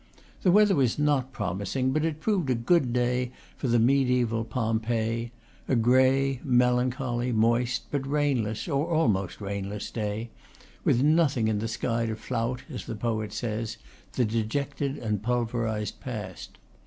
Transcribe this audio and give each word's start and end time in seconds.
The 0.41 0.49
weather 0.51 0.73
was 0.73 0.97
not 0.97 1.31
promising, 1.31 1.91
but 1.91 2.03
it 2.03 2.19
proved 2.19 2.49
a 2.49 2.55
good 2.55 2.91
day 2.91 3.31
for 3.55 3.67
the 3.67 3.77
mediaeval 3.77 4.45
Pompeii; 4.45 5.31
a 5.67 5.75
gray, 5.75 6.41
melancholy, 6.43 7.31
moist, 7.31 7.83
but 7.91 8.09
rainless, 8.09 8.67
or 8.67 8.87
almost 8.89 9.39
rainless 9.39 9.91
day, 9.91 10.31
with 10.83 11.03
nothing 11.03 11.47
in 11.47 11.59
the 11.59 11.67
sky 11.67 12.07
to 12.07 12.15
flout, 12.15 12.63
as 12.67 12.85
the 12.87 12.95
poet 12.95 13.31
says, 13.31 13.77
the 14.13 14.25
dejected 14.25 14.97
and 14.97 15.21
pulverized 15.21 15.99
past. 15.99 16.57